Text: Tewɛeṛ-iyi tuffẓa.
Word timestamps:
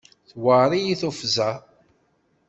Tewɛeṛ-iyi 0.29 0.95
tuffẓa. 1.01 1.51